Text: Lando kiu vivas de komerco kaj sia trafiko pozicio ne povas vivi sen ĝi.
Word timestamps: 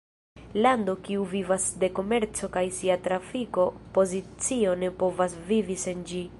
Lando 0.61 0.95
kiu 1.07 1.25
vivas 1.33 1.65
de 1.83 1.89
komerco 1.99 2.49
kaj 2.57 2.65
sia 2.79 2.97
trafiko 3.09 3.69
pozicio 3.99 4.77
ne 4.85 4.93
povas 5.03 5.41
vivi 5.53 5.83
sen 5.87 6.05
ĝi. 6.13 6.27